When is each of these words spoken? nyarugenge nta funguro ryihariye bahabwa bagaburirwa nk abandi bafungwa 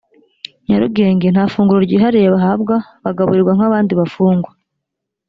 nyarugenge 0.65 1.27
nta 1.31 1.45
funguro 1.53 1.79
ryihariye 1.85 2.27
bahabwa 2.35 2.75
bagaburirwa 3.03 3.51
nk 3.57 3.63
abandi 3.67 3.91
bafungwa 3.99 4.51